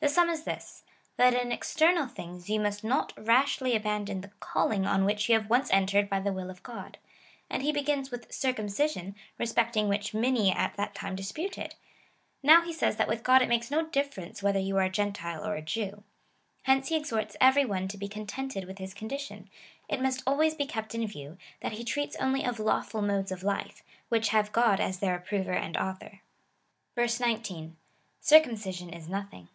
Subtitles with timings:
[0.00, 0.84] The sum is this,
[1.16, 5.50] that in external things you must not rashly abandon the calling on which you have
[5.50, 6.98] once entered by the will of God.
[7.50, 11.70] And he begins with cw cumcision, respecting which many at that time disputed.
[11.72, 11.72] CHAP.
[11.72, 11.78] VII.
[11.80, 11.94] 19.
[11.98, 12.46] FIRST EPISTLE TO THE CORINTHIANS.
[12.46, 14.88] 247 Now, lie says that with God it makes no difference whether you are a
[14.88, 16.04] Gentile or a Jew.
[16.62, 19.50] Hence he exhorts every one to be contented with his condition.
[19.88, 23.42] It must always be kept in view, that he treats only of lawful modes of
[23.42, 26.20] life, which have God as their approver and author.
[26.60, 27.76] / 19.
[28.20, 29.48] Circumcision is nothing.